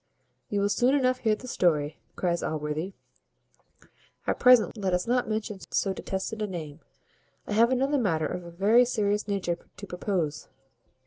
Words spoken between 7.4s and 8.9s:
I have another matter of a very